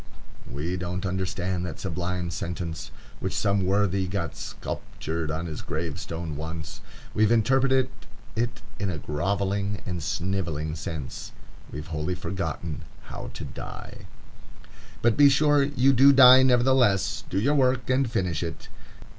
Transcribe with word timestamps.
_We 0.51 0.77
don't 0.77 1.05
understand 1.05 1.63
that 1.63 1.79
sublime 1.79 2.31
sentence 2.31 2.89
which 3.19 3.35
some 3.37 3.67
worthy 3.67 4.07
got 4.07 4.35
sculptured 4.35 5.29
on 5.29 5.45
his 5.45 5.61
gravestone 5.61 6.35
once. 6.35 6.81
We've 7.13 7.31
interpreted 7.31 7.87
it 8.35 8.63
in 8.79 8.89
a 8.89 8.97
grovelling 8.97 9.79
and 9.85 10.01
snivelling 10.01 10.75
sense; 10.75 11.33
we've 11.71 11.85
wholly 11.93 12.15
forgotten 12.15 12.81
how 13.13 13.29
to 13.35 13.45
die. 13.45 14.07
But 15.03 15.17
be 15.17 15.29
sure 15.29 15.61
you 15.61 15.93
do 15.93 16.11
die 16.11 16.41
nevertheless. 16.41 17.23
Do 17.29 17.39
your 17.39 17.53
work, 17.53 17.87
and 17.91 18.09
finish 18.09 18.41
it. 18.41 18.69